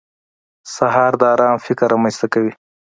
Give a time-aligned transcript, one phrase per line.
[0.75, 2.53] سهار د ارام فکر رامنځته کوي.